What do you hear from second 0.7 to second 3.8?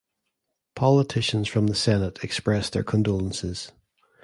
Politicians from the senate expressed their condolences.